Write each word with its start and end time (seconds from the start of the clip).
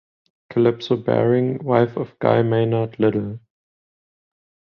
Calypso 0.49 0.97
Baring 0.97 1.63
(wife 1.63 1.95
of 1.95 2.17
Guy 2.17 2.41
Maynard 2.41 2.99
Liddell). 2.99 3.39